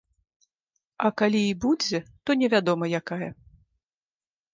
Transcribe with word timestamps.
А 1.09 1.11
калі 1.21 1.41
і 1.49 1.51
будзе, 1.65 1.99
то 2.29 2.37
невядома 2.41 2.85
якая. 3.01 3.29